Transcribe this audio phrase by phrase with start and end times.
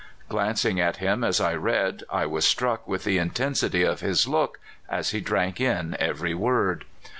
[0.29, 4.59] Glancing at him as I read, I was struck with the intensity of his look
[4.89, 6.85] as he drank in every word.